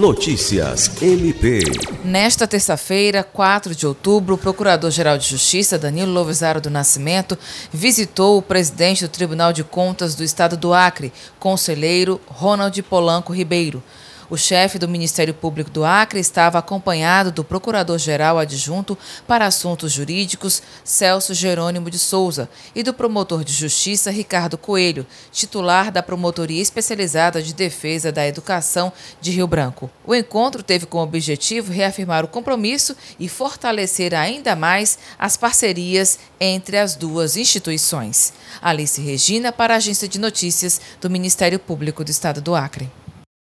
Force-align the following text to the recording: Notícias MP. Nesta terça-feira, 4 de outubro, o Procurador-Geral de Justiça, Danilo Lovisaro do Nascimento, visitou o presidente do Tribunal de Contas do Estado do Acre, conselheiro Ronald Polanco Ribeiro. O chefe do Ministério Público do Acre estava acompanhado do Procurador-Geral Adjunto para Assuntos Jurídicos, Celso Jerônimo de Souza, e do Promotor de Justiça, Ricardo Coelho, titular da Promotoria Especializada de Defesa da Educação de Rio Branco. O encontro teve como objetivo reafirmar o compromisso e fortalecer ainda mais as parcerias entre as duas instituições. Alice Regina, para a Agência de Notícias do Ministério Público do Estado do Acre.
Notícias 0.00 0.90
MP. 1.02 1.60
Nesta 2.02 2.46
terça-feira, 2.46 3.22
4 3.22 3.74
de 3.74 3.86
outubro, 3.86 4.34
o 4.34 4.38
Procurador-Geral 4.38 5.18
de 5.18 5.28
Justiça, 5.28 5.78
Danilo 5.78 6.10
Lovisaro 6.10 6.58
do 6.58 6.70
Nascimento, 6.70 7.36
visitou 7.70 8.38
o 8.38 8.42
presidente 8.42 9.04
do 9.04 9.10
Tribunal 9.10 9.52
de 9.52 9.62
Contas 9.62 10.14
do 10.14 10.24
Estado 10.24 10.56
do 10.56 10.72
Acre, 10.72 11.12
conselheiro 11.38 12.18
Ronald 12.26 12.82
Polanco 12.84 13.34
Ribeiro. 13.34 13.82
O 14.30 14.36
chefe 14.36 14.78
do 14.78 14.86
Ministério 14.86 15.34
Público 15.34 15.70
do 15.70 15.84
Acre 15.84 16.20
estava 16.20 16.56
acompanhado 16.56 17.32
do 17.32 17.42
Procurador-Geral 17.42 18.38
Adjunto 18.38 18.96
para 19.26 19.44
Assuntos 19.44 19.90
Jurídicos, 19.90 20.62
Celso 20.84 21.34
Jerônimo 21.34 21.90
de 21.90 21.98
Souza, 21.98 22.48
e 22.72 22.84
do 22.84 22.94
Promotor 22.94 23.42
de 23.42 23.52
Justiça, 23.52 24.08
Ricardo 24.08 24.56
Coelho, 24.56 25.04
titular 25.32 25.90
da 25.90 26.00
Promotoria 26.00 26.62
Especializada 26.62 27.42
de 27.42 27.52
Defesa 27.52 28.12
da 28.12 28.24
Educação 28.24 28.92
de 29.20 29.32
Rio 29.32 29.48
Branco. 29.48 29.90
O 30.06 30.14
encontro 30.14 30.62
teve 30.62 30.86
como 30.86 31.02
objetivo 31.02 31.72
reafirmar 31.72 32.24
o 32.24 32.28
compromisso 32.28 32.94
e 33.18 33.28
fortalecer 33.28 34.14
ainda 34.14 34.54
mais 34.54 34.96
as 35.18 35.36
parcerias 35.36 36.20
entre 36.38 36.78
as 36.78 36.94
duas 36.94 37.36
instituições. 37.36 38.32
Alice 38.62 39.00
Regina, 39.00 39.50
para 39.50 39.74
a 39.74 39.78
Agência 39.78 40.06
de 40.06 40.20
Notícias 40.20 40.80
do 41.00 41.10
Ministério 41.10 41.58
Público 41.58 42.04
do 42.04 42.12
Estado 42.12 42.40
do 42.40 42.54
Acre. 42.54 42.88